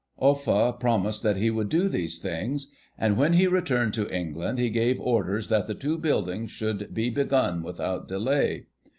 [0.17, 4.71] Offa promised that he would do these things, and when he returned to England he
[4.71, 8.65] gave orders that the two buildings should be begun without delay.